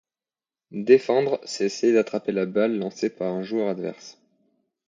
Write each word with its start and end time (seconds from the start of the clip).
Défendre, 0.71 1.39
c’est 1.43 1.65
essayer 1.65 1.93
d’attraper 1.93 2.31
la 2.31 2.47
balle 2.47 2.75
lancée 2.79 3.11
par 3.11 3.31
un 3.35 3.43
joueur 3.43 3.69
adverse. 3.69 4.17